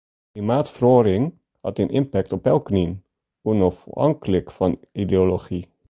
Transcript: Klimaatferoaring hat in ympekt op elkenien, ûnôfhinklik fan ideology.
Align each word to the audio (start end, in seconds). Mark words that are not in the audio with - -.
Klimaatferoaring 0.33 1.27
hat 1.63 1.79
in 1.83 1.93
ympekt 1.99 2.35
op 2.37 2.43
elkenien, 2.53 2.93
ûnôfhinklik 3.49 4.47
fan 4.57 4.73
ideology. 5.03 5.61